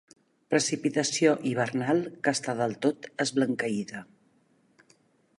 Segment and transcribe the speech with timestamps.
[0.51, 4.01] Precipitació hivernal que està del tot esblanqueïda.